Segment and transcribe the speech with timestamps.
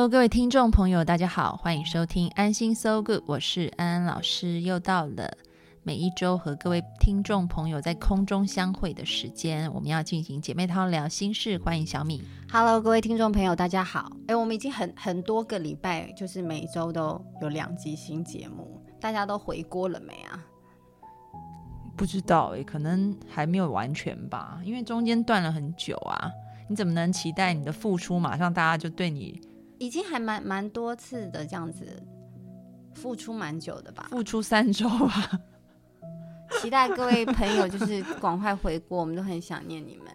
[0.00, 4.62] Hello，各位听众朋友，大家好，欢迎收听安心 So Good，我是安安老师。
[4.62, 5.30] 又到了
[5.82, 11.58] 每一周和各位听众朋友在空中相会的时间，我们要进行姐妹淘聊心事。
[11.58, 12.24] 欢迎小米。
[12.50, 14.10] Hello，各位听众朋友，大家好。
[14.26, 20.42] 哎，我们已经很很多个礼拜，就是每周都有两集新节目，大家都回锅了没啊？
[21.94, 26.32] 不知道哎，可能还没有完全吧，因为中间断了很久啊。
[26.70, 29.38] 你怎么能期待你的付出马上大家就对你？
[29.80, 32.06] 已经还蛮蛮多次的这样子，
[32.94, 34.06] 付出蛮久的吧？
[34.10, 35.40] 付出三周吧。
[36.60, 40.06] 期待各位朋友就是赶快回国，我们都很想念你们。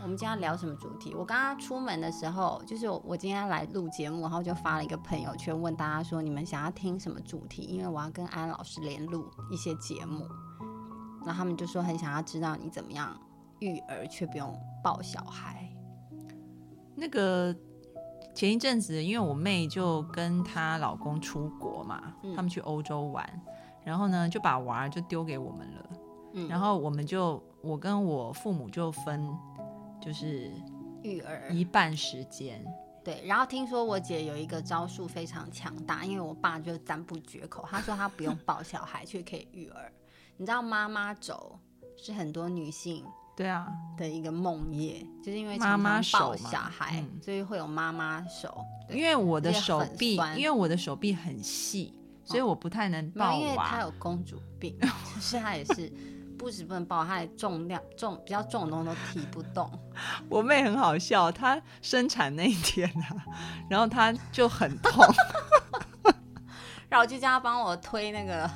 [0.00, 1.12] 我们今天聊什么主题？
[1.12, 7.62] 我刚刚出门的时候，就是我今天来录节目，然后就发了一个朋友圈，问大家说你们想要听什么主题？
[7.62, 10.24] 因为我要跟安老师连录一些节目，
[11.24, 13.20] 然后他们就说很想要知道你怎么样
[13.58, 15.68] 育儿却不用抱小孩。
[16.94, 17.52] 那个。
[18.36, 23.26] 前一阵子，因为我妹就跟她老公出国嘛，他们去欧洲玩，
[23.82, 29.26] 然后呢就把娃就丢给我们了，然后我们就我跟我父母就分
[30.02, 30.52] 就是
[31.02, 32.62] 育儿一半时间，
[33.02, 39.90] 对，然后听说我姐有一个招数非常强大，因为我爸就赞不绝口，他说他不用抱小孩却可以育儿，
[40.36, 41.58] 你知道妈妈轴
[41.96, 43.02] 是很多女性。
[43.36, 48.64] 对啊，的一个梦夜，就是因为妈妈抱小孩，所以会有妈妈手。
[48.88, 51.92] 因为我的手臂，因为我的手臂很细，
[52.24, 53.34] 所以我不太能抱娃。
[53.34, 55.92] 因为她有公主病， 就是她也是
[56.38, 59.70] 不止不能抱，她的重量重比较重的东西都提不动。
[60.30, 63.16] 我妹很好笑，她生产那一天啊，
[63.68, 65.04] 然后她就很痛，
[66.88, 68.50] 然后我就叫她帮我推那个。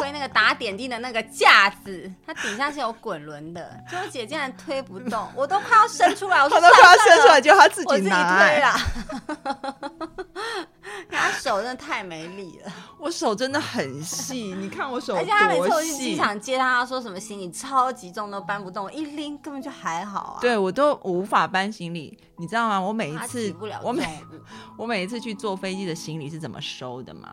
[0.00, 8.74] 推那个打点滴的那个架子，它底下是有滚轮的，就我姐竟然推不动，我都快要伸出来，我 都快要伸出来，就她自己拿，推了。
[11.10, 20.38] 他手真的太没力了，我手真的很细，你看我手，而且他每次我去机场接他，说什么行李超级重都搬不动，一拎根本就还好啊。
[20.40, 22.80] 对我都无法搬行李，你知道吗？
[22.80, 24.24] 我每一次我每
[24.76, 27.28] 我每一次去坐飞机的行李是怎么收的吗？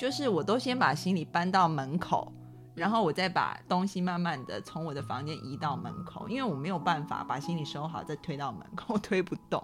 [0.00, 2.32] 就是我都先把行李搬到门口，
[2.74, 9.62] 然后我再把东西慢慢的从我的房间移到门口，因为我没有办法把行李收好再推到门口，推不动。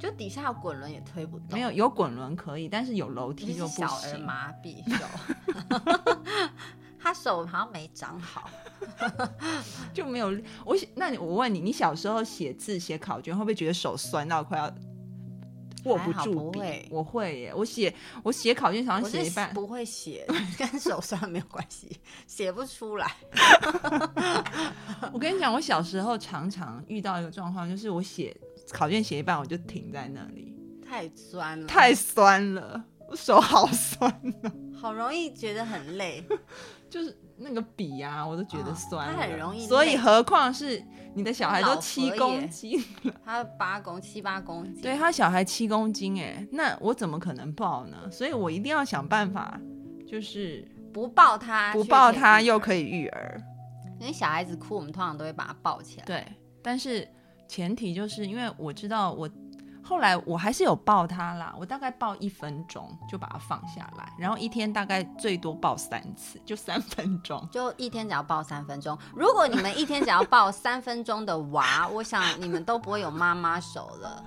[0.00, 1.46] 就底下有滚轮也推不动。
[1.52, 3.86] 没有有滚轮可以，但是有楼梯就不行。
[3.86, 5.04] 小儿麻痹手，
[6.98, 8.50] 他手好像没长好，
[9.94, 10.26] 就没有
[10.64, 10.76] 我。
[10.96, 14.68] 那你我问你，你小时候写字写考卷会不会觉得手酸到快要？
[15.86, 16.60] 握不住笔，
[16.90, 17.52] 我会耶。
[17.54, 17.92] 我写
[18.22, 20.26] 我写考卷常常写一半，不会写，
[20.58, 23.10] 跟手酸没有关系，写不出来。
[25.12, 28.36] 我跟你讲，我小时候常常遇到一个状况，就是我写
[28.70, 30.54] 考卷写一半，我就停在那里，
[30.86, 34.10] 太酸了，太酸了，我手好酸
[34.42, 36.24] 哦，好容易觉得很累，
[36.90, 37.16] 就是。
[37.38, 39.66] 那个笔呀，我都觉得酸，它很容易。
[39.66, 40.82] 所以何况是
[41.14, 48.10] 你的小孩都七公斤了，他八公七八公斤，对他小孩七公斤哎，那我怎么可能抱呢？
[48.10, 49.60] 所以我一定要想办法，
[50.06, 53.40] 就是不抱他，不抱他又可以育儿。
[54.00, 56.04] 因为小孩子哭，我们通常都会把他抱起来。
[56.04, 56.26] 对，
[56.62, 57.06] 但是
[57.48, 59.28] 前提就是因为我知道我。
[59.86, 68.98] 后来我还是有抱他啦，我大概抱一分钟就把它放下来，然后一天大概最多抱三次，就三分钟，就一天只要抱三分钟。
[69.14, 74.24] 如果你们一天只要抱三分钟的娃，我想你们都不会有妈妈手了。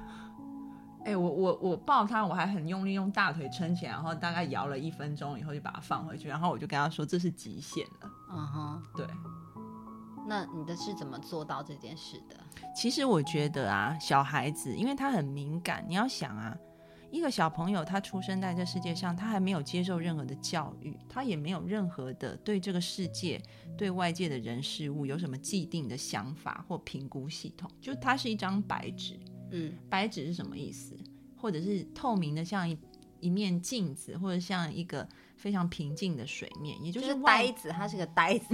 [1.04, 8.10] 哎，我我我抱他，我还很用力用大腿撑起来，然后大概摇了一分钟以后就把它放回去，然后我就跟他说这是极限了。
[8.32, 9.06] 嗯哼，对。
[10.30, 12.36] 那你的是怎么做到这件事的？
[12.76, 16.56] 其实我觉得啊，小孩子因为他很敏感，你要想啊，
[17.10, 23.42] 一个小朋友他出生在这世界上，他还没有接受任何的教育，他也没有任何的对这个世界、
[23.76, 29.20] 对外界的人事物有什么既定的想法或评估系统，就他是一张白纸。
[29.50, 30.96] 嗯，白纸是什么意思？
[31.36, 32.78] 或者是透明的，像一
[33.20, 35.08] 一面镜子，或者像一个
[35.40, 38.54] 非常平静的水面，也就就是呆子，他是个呆子，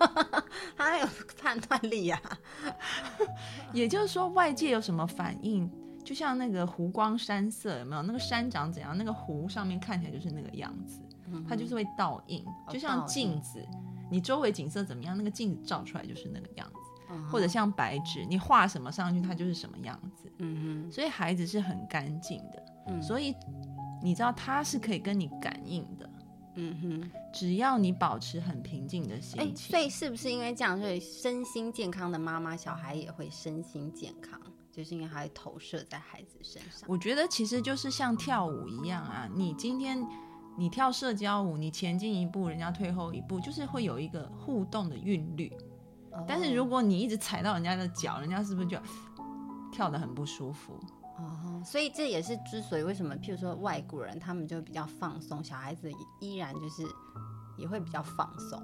[0.76, 1.08] 他很有
[1.40, 2.20] 判断力啊。
[3.72, 5.70] 也就是说，外界有什么反应，
[6.04, 8.02] 就像那个湖光山色，有没有？
[8.02, 11.00] 那个山长怎样，那个湖上面看起来就是那个样子，
[11.48, 13.66] 它就是会倒映，哦就像镜子，
[14.10, 16.74] 你周围景色怎么样，那个镜子照出来就是那个样子。
[17.10, 20.30] 嗯或者像白纸，你画什么上去，它就是什么样子。
[20.38, 23.34] 嗯所以孩子是很干净的，嗯，所以
[24.04, 26.10] 你知道他是可以跟你感应的，
[26.56, 29.70] 嗯哼，只要你保持很平静的哎、心情。
[29.70, 34.38] 所以是不是因为这样，所以身心健康的妈妈，小孩也会身心健康，
[34.70, 36.86] 就是因为它会投射在孩子身上。
[36.86, 40.06] 我觉得其实就是像跳舞一样啊，你今天
[40.58, 45.50] 你跳社交舞，你前进一步，人家退后一步，就是会有一个互动的韵律。
[46.28, 48.78] 但是如果果你一直踩到人家的脚，人家是不是就
[49.72, 50.78] 跳得很不舒服？
[51.18, 55.90] 哦，所以这也是之所以为什么，譬如说外国人他们就比较放松，小孩子
[56.20, 56.82] 依然就是
[57.56, 58.62] 也会比较放松。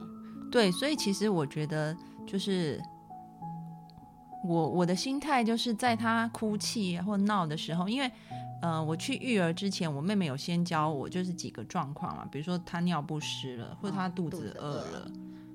[0.51, 2.81] 对，所以其实我觉得就是
[4.45, 8.11] 我我的心态就是在他哭泣或闹的时候，因为
[8.63, 15.11] 呃我去育儿之前，我妹妹有先教我就是几个状况嘛，比如说她尿不湿了，或者她哦肚子饿了，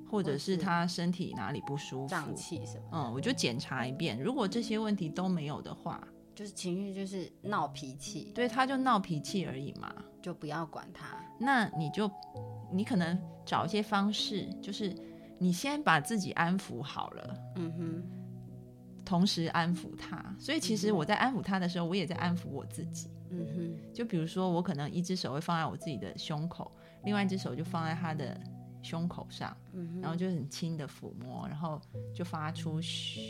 [0.09, 6.01] 或者是是她身体哪里不舒服，胀气什么，嗯，我就检查一遍，如果这些问题都没有的话，
[6.35, 9.93] 就是情绪就是闹脾气，对，他就闹脾气而已嘛。
[10.21, 11.23] 就不要管他。
[11.39, 12.09] 那你就
[12.71, 13.15] 你可能
[13.45, 14.91] 找一些方式，就是
[15.37, 17.37] 你先把自己安抚好了。
[17.57, 18.03] 嗯哼，
[19.05, 20.35] 同时安抚他。
[20.39, 23.07] 所以其实我在安抚他的时候，我也在安抚我自己。
[23.29, 26.71] 嗯哼，就比如说，我可能一只手会放在我自己的胸口，
[27.03, 28.35] 另外一只手就放在他的
[28.81, 31.79] 胸口上，嗯哼，然后就很轻的抚摸，然后
[32.15, 33.21] 就发出嘘，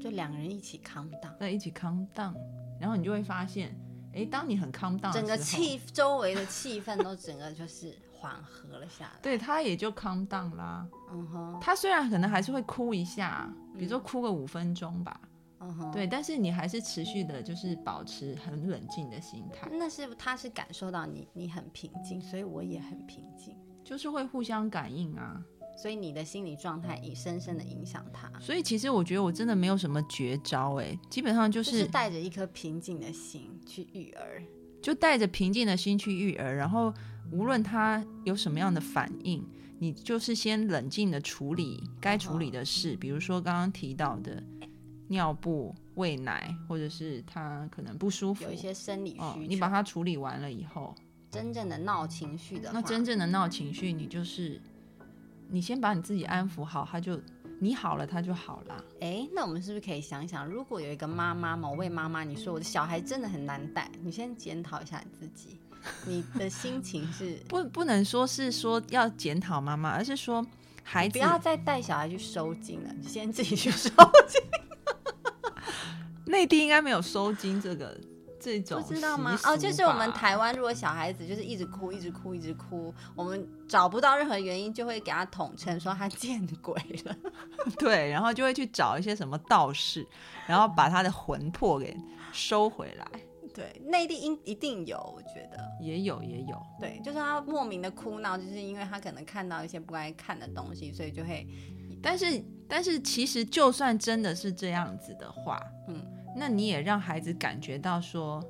[0.00, 2.34] 就两个人一起 calm down，在一起 calm down，
[2.80, 3.74] 然后你就会发现，
[4.12, 9.12] 哎，当你很 calm down，整个气周围的气氛都整个就是缓和了下来。
[9.22, 10.86] 对他也就 calm down 啦。
[11.12, 15.20] 嗯哼，他虽然可能还是会哭一下，比如说哭个五分钟吧，
[15.60, 19.68] 嗯哼，对，但是你还是持续的，就是保持很冷静的心态。
[19.70, 25.42] 那是他是感受到你你很平静，所以我也很平静，就是会互相感应啊。
[25.76, 34.42] 所以你的心理状态也深深的影响他，所以其实我觉得我真的没有什么绝招哎、基本上就就是是带着一颗平静的心去育儿。
[34.82, 36.94] 就带着平静的心去育儿，然后
[37.32, 39.44] 无论他有什么样的反应，
[39.80, 44.40] 你就是先冷静的处理该处理的事，比如说刚刚提到的
[45.08, 50.94] 尿布、喂奶，或者是他可能不舒服有一些生理需哦求，，你把它处理完了以后，
[51.32, 54.60] 真正的闹情绪的，那真正的闹情绪，你就是
[55.48, 57.20] 你先把你自己安抚好，他就
[57.60, 58.84] 你好了，他就好了。
[59.00, 65.58] 哎，那我们是不是可以想想，如果有一个妈妈，某位妈妈，你说我的小孩真的很难带，你先检讨一下你自己，
[66.04, 70.44] 你的心情是 不不能说是说要检讨妈妈，而是说
[70.82, 73.88] 孩子不要再带小孩去收金了，你先自己去收
[74.26, 74.42] 金。
[76.26, 77.98] 内地应该没有收金这个
[78.46, 79.36] 这种不知道吗？
[79.44, 87.16] 哦，就是我们台湾，如果小孩子就是一直哭，一直哭，一直哭，我们找不到任何原因，就会给他统称说他见鬼了。
[87.78, 90.06] 对，然后就会去找一些什么道士，
[90.46, 91.96] 然后把他的魂魄给
[92.32, 93.06] 收回来。
[93.52, 101.46] 对，内地应一定有，我觉得，也有也有，对，就是他莫名的哭闹，就是因为他可能看到一些不该看的东西，所以就会，
[102.02, 106.04] 但是但是其实就算真的是这样子的话，嗯，
[106.36, 108.42] 那你也让孩子感觉到说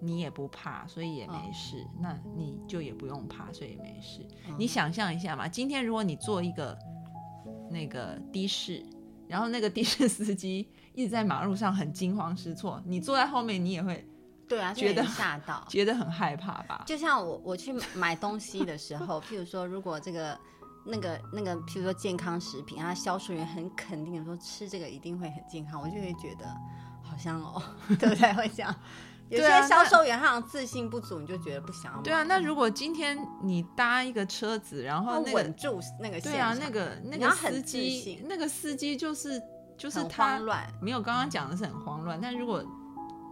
[0.00, 4.26] 你也不怕，所以也没嗯事，那你就也不用怕，所以也没事。
[4.48, 6.76] 嗯你想象一下嘛，今天如果你坐一个
[7.70, 8.84] 那个的士，
[9.28, 14.06] 然后那个的士司机一直在马路上很惊慌失措，你坐在后面，你也会
[14.46, 15.64] 对啊，觉得吓到。
[15.68, 16.84] 觉得很害怕吧？
[16.86, 20.38] 就像我我去买东西的时候，譬如说，如果这个
[20.84, 26.44] 那个那个，譬如说健康食品，它销售员很肯定的说吃这个一定会很健康，我就会觉得
[27.14, 27.62] 好像哦，
[28.00, 28.32] 对 不对？
[28.34, 28.74] 会这样。
[29.30, 32.02] 有些销售员他好像自信不足，你就觉得不想要买。
[32.02, 39.40] 对啊，那如果今天你搭一个车子，然后那个稳住那个对啊，那个那个司机，那个司机就是
[39.78, 40.38] 就是他。
[40.80, 42.62] 没有刚刚讲的是很慌乱，但如果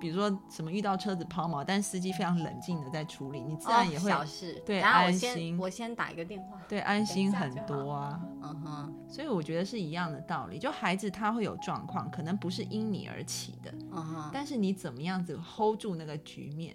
[0.03, 4.61] 比如说什么遇到车子抛锚，但司机非常冷静的在处理，你自然也会、哦、小事。
[4.67, 6.61] 对安心我先打一个电话。
[6.69, 8.21] 对安心很多啊。
[8.43, 16.75] 嗯哼，所以我觉得是一样的道理，就孩子他会有状况，可能不是因你而起的，嗯哼，但是你怎么样子 hold 住那个局面，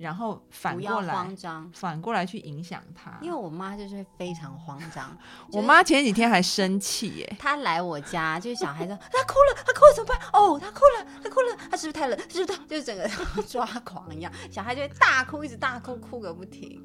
[0.00, 1.70] 然后反过来慌张。
[1.74, 3.18] 反过来去影响他。
[3.20, 5.14] 因为我妈就是非常慌张，
[5.52, 10.18] 我妈前几天还生气耶，她来我家，就是小孩子， 她哭了，她哭了怎么办？
[10.32, 12.18] 哦，她哭了，她哭了，她是不是太冷？
[12.30, 13.08] 是不是她就是整个
[13.46, 14.32] 抓狂一样？
[14.50, 16.82] 小孩就会大哭，一直大哭，哭个不停。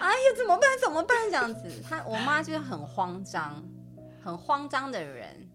[0.00, 0.68] 哎呀，怎么办？
[0.82, 1.16] 怎么办？
[1.30, 3.62] 这样子，他我妈就是很慌张，
[4.24, 5.48] 很慌张的人。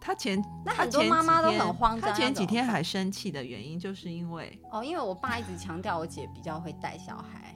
[0.00, 2.10] 他前那很多妈妈都很慌张。
[2.10, 7.54] 他前几天还生气的原因，就是因为哦，因为我爸一直强调我姐比较会带小孩，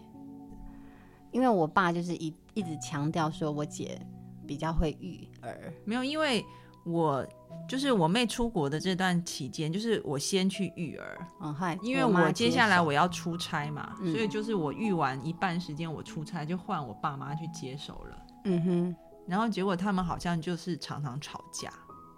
[1.32, 3.98] 因为我爸就是一一直强调说我姐
[4.46, 5.72] 比较会育儿。
[5.86, 6.44] 没有，因为
[6.84, 7.26] 我
[7.66, 11.26] 就是我妹出国的这段期间，就是我先去育儿。
[11.40, 18.26] 嗯，嗨，因为我接下来我要出差嘛，所以就是我育完一半时间我出差，就换我爸妈去接手了。
[18.44, 18.96] 嗯哼，
[19.26, 21.72] 然后结果他们好像就是常常吵架。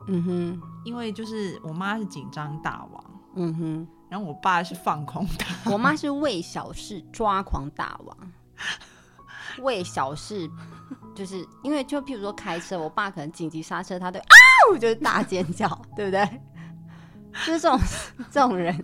[0.08, 8.16] 嗯哼，因为就是我妈是紧张大王，嗯哼，然后我爸是放空大， 我妈是为小事抓狂大王，
[9.62, 10.48] 为小事
[11.14, 14.34] 就是因为就譬如说开车，我爸可能紧急刹车，他对啊，
[14.72, 16.40] 我就是大尖叫，对不对？
[17.44, 17.78] 就是这种
[18.30, 18.74] 这种人，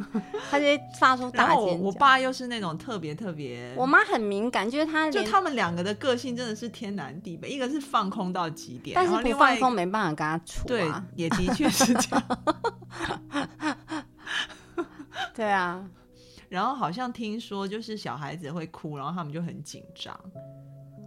[0.50, 1.84] 他就会发出大尖叫。
[1.84, 10.66] 我爸又是那种特别特别，我妈很敏感，就是他就他们两个的个性真的是天南地北，一个是放空到极点，但是不放空没办法跟他处。
[10.66, 12.22] 对，也的确是这样。
[15.34, 15.82] 对啊，
[16.48, 20.18] 然后好像听说就是小孩子会哭，然后他们就很紧张。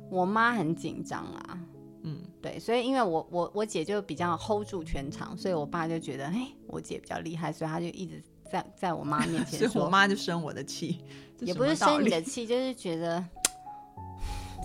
[0.10, 1.60] 我妈很紧张啊。
[2.08, 8.22] 嗯，对，所以因为我我我姐就比较 hold 住全场，所以我爸就觉得，哎，我姐比较厉害，所以他就一直
[8.52, 11.04] 在在我妈面前说，我妈就生我的气，
[11.40, 13.26] 也不是生你的 气，就是觉得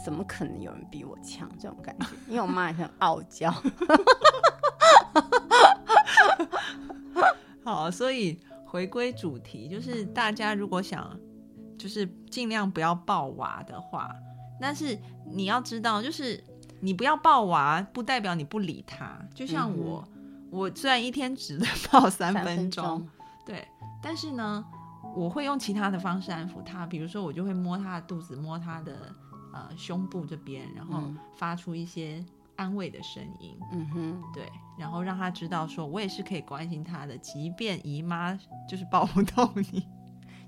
[0.04, 3.50] 怎么可能有人比我强这种感觉，因为我妈也很傲娇。
[7.64, 11.18] 好，所以回归主题，就是大家如果想
[11.78, 14.14] 就是尽量不要抱娃的话，
[14.60, 16.44] 但是你要知道，就是。
[16.80, 19.18] 你不要抱娃，不代表你不理他。
[19.34, 20.06] 就像我，
[20.50, 23.06] 我虽然一天只能 抱三分钟，
[23.44, 23.66] 对，
[24.02, 24.64] 但是呢，
[25.14, 26.86] 我会用其他的方式安抚他。
[26.86, 29.14] 比如说，我就会摸他的肚子，摸他的
[29.52, 31.02] 呃胸部这边，然后
[31.36, 32.24] 发出一些
[32.56, 33.58] 安慰的声音。
[33.72, 38.32] 嗯哼，对，然后让他知道说我也是可以关心他的，即便姨妈
[38.68, 39.86] 就是抱不动你。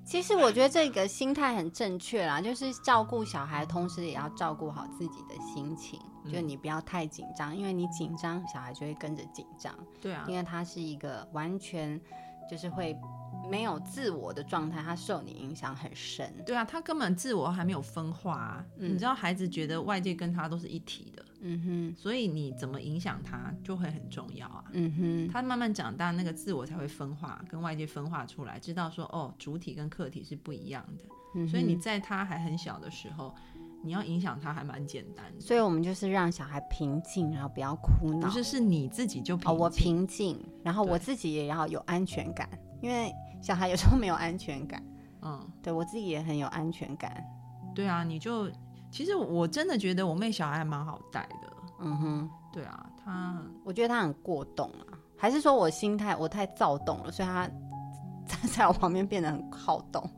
[0.05, 6.01] 其实我觉得这个心态很正确啦，就是照顾小孩，同时也要照顾好自己的心情。
[6.31, 9.75] 就你不要太紧张，因为你紧张，小孩就会跟着紧张。
[10.01, 12.01] 对啊，因为他是一个完全
[12.49, 12.97] 就是会
[13.51, 16.33] 没有自我的状态，他受你影响很深。
[16.47, 18.65] 对啊，他根本自我还没有分化啊。
[18.77, 21.25] 你知道，孩子觉得外界跟他都是一体的。
[21.43, 24.65] 嗯哼，所以你怎么影响他就会很重要啊。
[24.73, 31.05] 嗯哼，他慢慢长大，那个自我才会分化，跟外界分化出来，知道说哦，主体跟客体是不一样的。
[31.35, 33.35] 嗯，所以你在他还很小的时候。
[33.85, 38.29] 你要影响他还蛮简单，所以我们就是让小孩平静，然后不要哭闹。
[38.29, 42.49] 不是，是你自己就哦，我平静，然后我自己也要有安全感，
[42.81, 44.81] 因为小孩有时候没有安全感。
[45.23, 47.25] 嗯，对我自己也很有安全感。
[47.75, 48.49] 对啊，你就
[48.93, 51.53] 其实我真的觉得我妹小孩还蛮好带的。
[51.81, 57.51] 嗯哼，对啊，她我觉得她很过动啊，还是说我心态我太躁动了，所以他
[58.55, 60.09] 在我旁边变得很好动。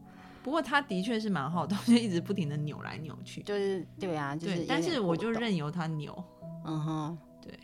[0.42, 3.42] 不过他的确是蛮好动， 就一直不停的扭来扭去。
[3.44, 4.66] 就是对啊，就是。
[4.68, 6.22] 但是我就任由他扭。
[6.66, 7.58] 嗯哼，对。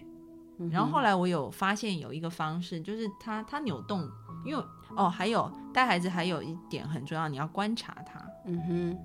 [0.71, 4.09] 然后后来我有发现有一个方式，就是他他扭动，
[4.47, 4.65] 因为
[4.97, 8.19] 哦，还有带孩子还有一点很重要，你要观察他。
[8.47, 8.99] 嗯哼，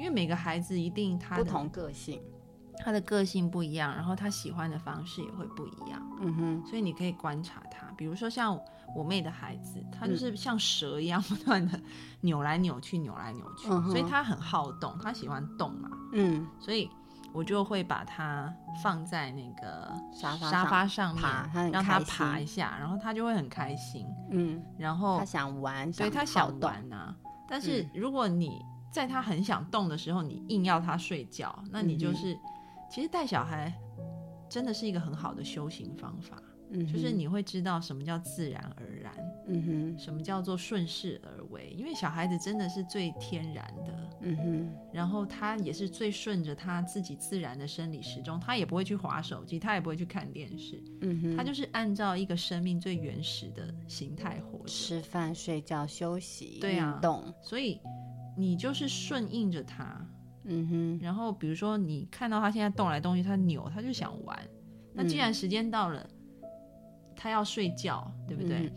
[0.00, 2.18] 因为每个孩子一定他不同个性。
[2.82, 6.00] 他的个性不一样，然后他喜欢的方式也会不一样。
[6.22, 8.58] 嗯哼，所以你可以观察他，比如说像
[8.96, 11.78] 我妹的孩子，他就是像蛇一样不断的
[12.22, 15.90] 扭来扭去，扭来扭去，所以他很好动，他喜欢动嘛。
[16.14, 16.88] 嗯，所以
[17.34, 18.50] 我就会把他
[18.82, 24.06] 放在那个沙发沙发上面，让他爬一下，然后他就会很开心。
[24.30, 27.14] 嗯，然后他想玩，所以他想玩呐。
[27.46, 32.36] 但是如果你在他很想动的时候，你硬要他睡觉，那你就是。
[32.92, 33.72] 其实带小孩
[34.48, 39.14] 真的是一个很好的修行方法，嗯，就是你会知道什么叫自然而然，
[39.46, 39.62] 嗯
[39.94, 57.78] 哼，什么叫做顺势而为，因为小孩子真的是最天然的，嗯哼，然后他也是最顺着他自己自然的生理时钟，他也不会去划手机，他也不会去看电视，嗯哼，他就是按照一个生命最原始的形态活着，吃饭、睡觉、休息、对啊，运动，所以
[58.40, 60.06] 你就是顺应着他。
[60.44, 64.38] 嗯哼，然后比如说你看到他现在动来动去，他扭，他就想玩。
[64.94, 66.08] 那既然时间到了，
[67.14, 68.72] 他要睡觉，对不对？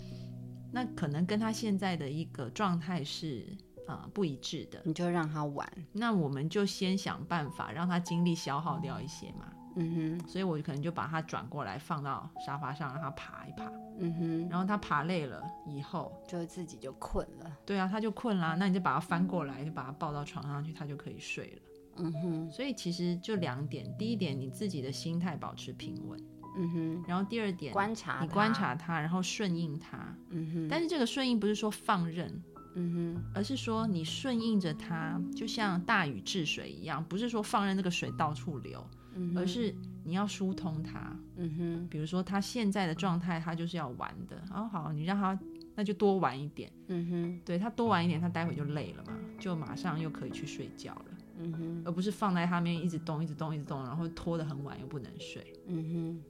[0.72, 3.46] 那可能跟他现在的一个状态是
[3.88, 4.82] 啊不一致的。
[4.84, 9.52] 你就让他玩，那我们就先想办法让他精力消耗掉一些嘛。
[9.76, 13.66] 嗯哼，所以我可能就把它转过来放到沙发上，让它爬一爬。
[14.00, 17.58] 嗯哼，然后它爬累了以后，就自己就困了。
[17.66, 18.56] 对啊，它就困啦。
[18.58, 21.62] 那你就把它翻过来，就把它抱到床上去，它就可以睡了。
[21.98, 26.20] 嗯哼，所以其实就两点，第一点你自己的心态保持平稳，
[26.58, 29.98] 嗯哼，然后第二点观察你观察，它，然后顺应它。
[30.32, 32.42] 嗯哼，但是这个顺应不是说放任，
[32.74, 38.84] 嗯哼，而是说你顺应着它，就像大禹治水一样，不是说放任那个水到处流，
[39.16, 41.16] 嗯，而是你要疏通他。
[41.36, 45.38] 嗯哼，比如说他现在的状态，他就是要玩的，哦好，你让他
[45.76, 51.06] 那就多玩一点，嗯哼，对他多玩一点，他待会就累了嘛，就马上又可以去睡觉了，
[51.40, 55.54] 嗯哼，而不是放在他面一直动，一直动，一直动，然后拖得很晚又不能睡。
[55.68, 56.24] 嗯哼。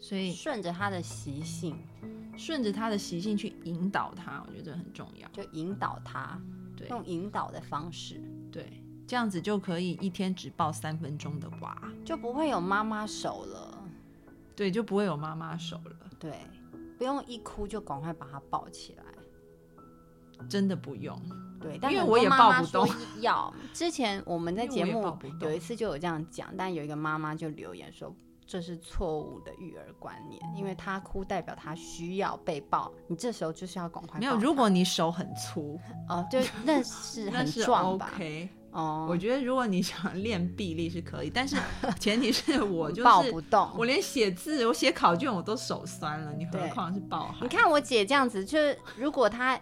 [0.00, 1.76] 所以，顺着他的习性，
[2.36, 5.28] 顺着他的习性去引导他，我觉得这很重要。
[5.32, 6.40] 就引导他，
[6.76, 6.86] 对。
[6.86, 11.74] 用引导的方式，对，这样子就可以一天只抱三分钟的娃，
[12.04, 13.82] 就不会有妈妈手了。
[14.54, 16.32] 对，就不会有妈妈手了，对，
[16.98, 19.04] 不用一哭就赶快把他抱起来。
[20.46, 21.18] 真的不用。
[21.58, 22.86] 对，但因为我也抱不动
[23.20, 23.52] 要。
[23.72, 28.14] 之前我们在节目有一次就有这样讲，但有一个妈妈就留言说。
[28.50, 38.48] 这是错误的育儿观念，因为她哭代表她需要被抱，你这时候就是要赶快没有，如果你手很粗，哦，就那是 很那是壮吧？OK。
[38.70, 41.56] 哦，我觉得如果你想练臂力是可以，但是
[41.98, 43.70] 前提是我就抱不动。
[43.76, 47.38] 我连写字，我写考卷我都手酸了，你何对况是抱孩？
[47.42, 49.58] 你看我姐这样子，就是如果她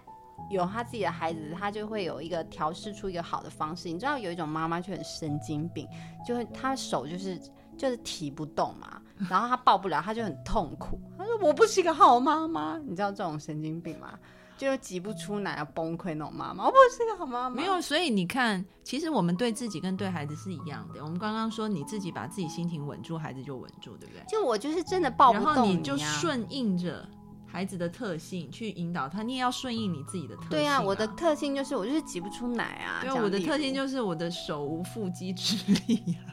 [0.51, 3.89] 有她自己的孩子，她就会有一个调试出一个好的方式。
[3.89, 5.87] 你知道有一种妈妈就很神经病，
[6.27, 7.41] 就是她手就是
[7.77, 11.01] 就是提不动嘛，然后她抱不了，她就很痛苦。
[11.17, 14.19] 她说我不是一个好妈妈，你知道这种神经病吗？
[14.57, 17.57] 就是挤不出奶要崩溃那种妈妈，我不是一个好妈妈。
[17.57, 21.03] 没有，所以你看，其实我们对自己跟对孩子是一样的。
[21.05, 24.25] 我们刚刚说你自己把自己心情稳住，孩子就稳住，对不对？
[24.29, 27.07] 就我就是真的抱不然动后你就呀顺应着
[27.47, 30.77] 孩子的特性去引导他，你也要顺应你自己的特性、对啊。
[30.77, 33.01] 啊，我的特性就是我就是挤不出奶啊。
[33.03, 36.33] 对我的特性就是我的手无缚鸡之力啊。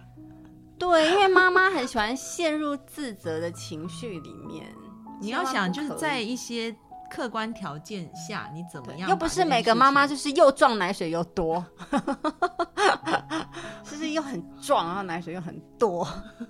[0.80, 4.74] 对，因为妈妈很喜欢陷入自责的情绪里面。
[5.22, 6.76] 你要想，就是在一些
[7.14, 9.08] 客观条件下，你怎么样？
[9.08, 11.64] 又不是每个妈妈就是又壮奶水又多，
[13.84, 16.08] 就是又很壮，然后奶水又很多，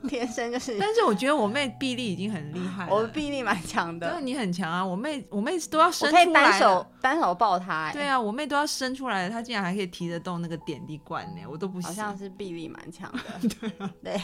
[0.08, 4.86] 天生就是但是我觉得我妹臂力已经很厉害了，我臂力蛮强的，对你很强啊！
[4.86, 11.90] 我妹我妹都要我伸可以单出来单手单手抱她、欸，对啊，我妹都要伸出来了，她竟然还可以提得动那个点滴罐呢，我都不行。
[11.90, 14.22] 好像是臂力蛮强的， 对啊，对，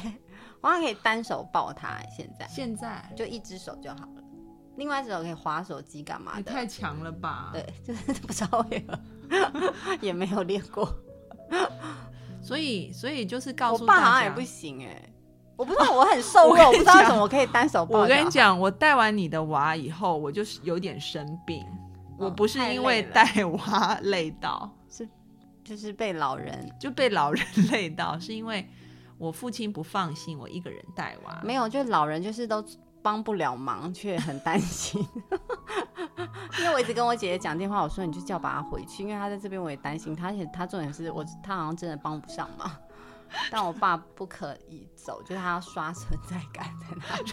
[0.62, 4.24] 我还可以单手抱她、欸现在现在就一只手就好了，
[4.80, 7.52] 另外一只手可以划手机干嘛的，也太强了吧？
[7.54, 8.98] 对，就是不知道为何
[10.02, 10.92] 也没有练过，
[12.42, 15.10] 所以所以就是告我诉爸好像也不行哎、
[15.58, 18.00] 我不知道我很瘦弱， 我不知道为什么我可以单手抱。
[18.00, 21.64] 我跟你，讲，我带完你的娃以后，我就是有点生病。
[22.18, 25.08] 我不是太因为累了带娃累到，是
[25.64, 28.68] 就是被老人就被老人累到，是因为
[29.18, 31.42] 我父亲不放心我一个人带娃。
[31.44, 32.64] 没有，就老人就是都
[33.02, 35.06] 帮不了忙，却很担心。
[36.60, 42.70] 因为我一直跟我姐姐讲电话，我说你就叫爸爸回去，因为她在这边我也担心她，而且她重点是我她好像真的帮不上忙。
[43.52, 47.32] 但我爸不可以走，就是他要刷存在感在那里，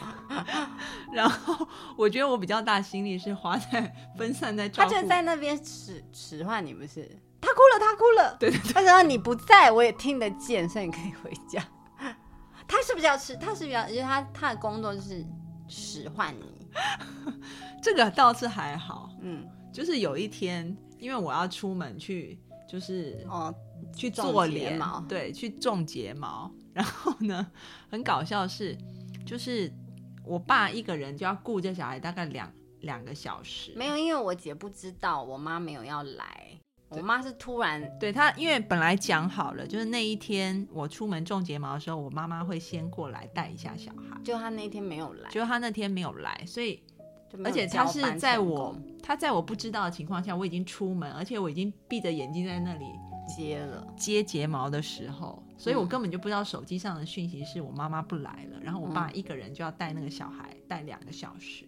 [1.11, 7.11] 然后我觉得我比较大心力是花在分散在照他，就在那边使使唤你，不是？
[7.41, 8.37] 他哭了，他哭了。
[8.39, 11.65] 对对对，他说你不在，我也听得见，所以你可以回家。
[12.69, 13.35] 他是不是要吃？
[13.37, 13.89] 他是不是要？
[13.89, 15.25] 因为他他的工作就是
[15.69, 16.67] 使唤你。
[17.83, 19.11] 这个倒是还好。
[19.21, 23.55] 嗯，就是有一天，因为我要出门去，就是哦，
[23.95, 26.51] 去做睫毛，对，去种睫毛。
[26.73, 27.47] 然后呢，
[27.89, 28.77] 很搞笑的是，
[29.25, 29.73] 就是
[30.25, 33.73] 我爸一个人就要顾这小孩大概两两个小时。
[33.75, 44.21] 没有，因为我姐不知道，我妈没有要来，我妈是突然对她，因为本来讲好了，就是那一天我出门种睫毛的时候，我妈妈会先过来带一下小孩。
[44.23, 46.83] 就她那天没有来，就她那天没有来，所以
[47.45, 52.85] 而且她是在我她在我不知道的情况下，我已经出门，而且我已经闭着眼睛在那里
[53.27, 55.89] 接了，接睫毛的时候，所以我嗯。
[55.89, 61.67] 根本就不知道手机上的讯息是我妈妈不来了，然后我爸一个人就要带那个小孩带两个小时，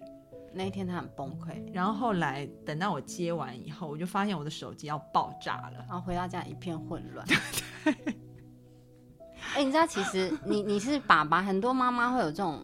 [0.59, 5.75] 那一天他很崩溃，然后后来等到我接完以后，我就发现我的手机要爆炸了。
[5.89, 7.25] 然后回到家一片混乱。
[9.55, 12.61] 哎、你知道其实你你是爸爸，很多妈妈会有这种，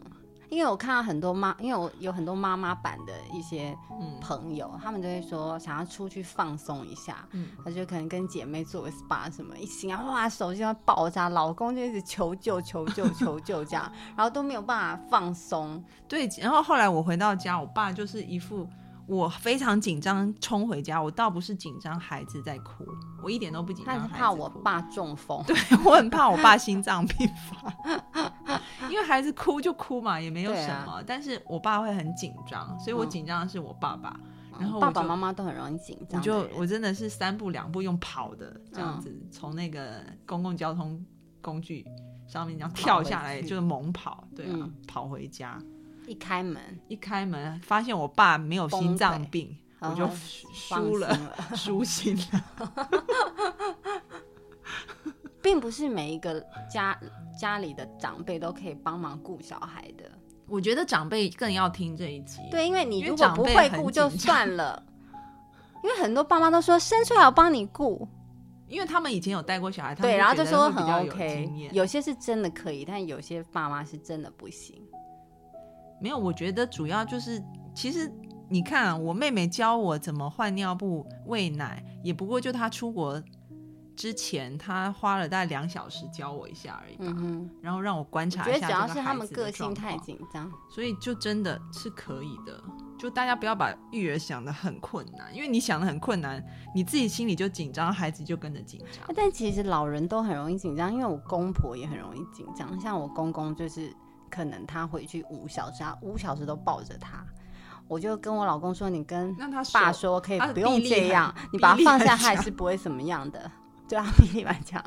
[0.55, 4.19] 因为我看到很多妈，因为我有很多妈妈版的一些嗯。
[4.21, 18.67] 朋友，他们就会说想要出去放松一下，嗯，他就可能跟姐妹做个 SPA 什么，一醒来哇手机要爆炸，老公就一直求救求救求救这样， 然后都没有办法放松，对，然后后来我回到家，我爸就是一副
[19.07, 21.03] 我非常紧张，冲回家。
[21.03, 22.85] 我倒不是紧张孩子在哭，
[23.23, 23.97] 我一点都不紧张。
[23.99, 27.73] 他是怕我爸中风，对 我很怕我爸心脏病发，
[28.88, 31.03] 因为孩子哭就哭嘛，也没有什么。
[31.07, 34.19] 但是我爸会很紧张，所以我紧张的是我爸爸。
[34.57, 41.05] 然后爸爸妈妈都很容易紧张，我就我真的是三步两步用跑的这样子，从那个公共交通
[41.40, 41.85] 工具
[42.29, 45.61] 上面这样跳下来，就是猛跑，对啊，跑回家。
[46.07, 50.09] 一开门，一开门发现我爸没有心脏病，我就
[50.53, 52.45] 输了，舒心了。
[55.43, 56.99] 并不是每一个家
[57.38, 60.11] 家里的长辈都可以帮忙顾小孩的。
[60.47, 62.40] 我觉得长辈更要听这一集。
[62.51, 64.83] 对，因为你如果不会顾就算了，
[65.83, 68.09] 因为很多爸妈都说生出来我帮你顾，
[68.69, 71.71] 因为他们以前有带过小孩，对，然后就说很 OK。
[71.73, 74.83] 有些是真的可以，但有些爸妈是真的不行。
[76.05, 77.43] 没有，我觉得主要就是，
[77.75, 78.12] 其实
[78.51, 83.19] 你看，啊我妹妹教我怎么换尿布、喂奶，也不过就她出国
[83.97, 87.07] 之前，她花了大概两小时教我一下而已吧。
[87.17, 90.53] 嗯然后让我观察一下主要是他们个性太紧张。
[90.69, 92.62] 所以就真的是可以的。
[92.99, 99.11] 就大家不要把育儿想的很困难，因为你想的很困难，你自己心里就紧张，孩子就跟着紧张。
[99.17, 103.90] 但其实老人都很容易紧张，因为我公婆也很容易紧张，像我公公就是。
[104.35, 107.25] 可能他回去五小时，他五小时都抱着他，
[107.87, 109.33] 我就跟我老公说：“你跟
[109.73, 113.49] 爸说，可以不用这样， 你把他放下，他也是不会怎么样的。”
[113.88, 114.83] 对啊， 比例蛮强。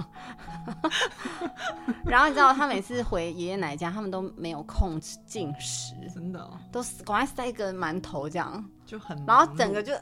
[2.04, 9.94] 然后你知道，他每次回爷爷奶奶家，他们都没有空进食，真的，都赶快塞一个馒头这样，就很，然后整个就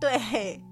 [0.00, 0.62] 对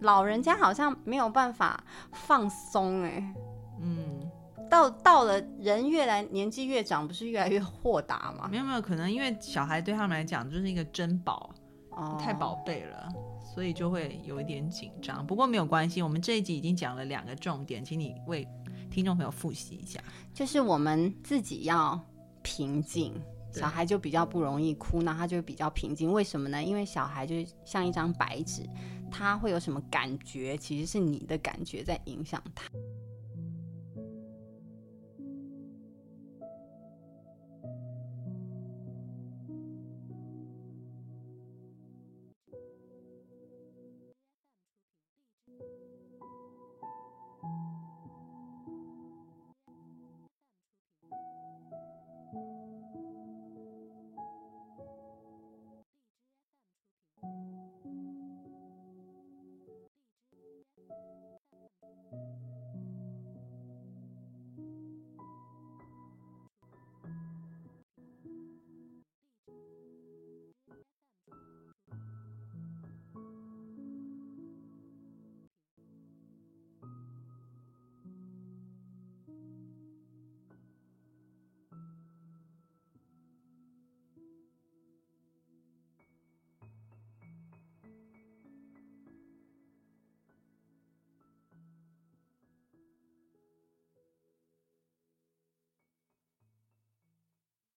[0.00, 3.34] 老人家好像没有办法放松哎，
[3.80, 4.25] 嗯。
[4.68, 8.48] 到到了人越来年纪越长，不是越来越豁达吗？
[8.50, 11.54] 没有没有，可能因为小孩对他们来讲就是一个珍宝，
[12.18, 13.08] 太宝贝了，
[13.54, 15.26] 所以就会有一点紧张。
[15.26, 18.46] 不过没有关系，我们这一集已经讲了两个重点，请你为
[18.90, 20.00] 听众朋友复习一下。
[20.34, 21.98] 就是我们自己要
[22.42, 23.14] 平静，
[23.52, 26.12] 小孩就比较不容易哭，那他就比较平静。
[26.12, 26.62] 为什么呢？
[26.62, 28.68] 因为小孩就像一张白纸，
[29.10, 32.64] 他会有什么感觉，其实是你的感觉在影响他。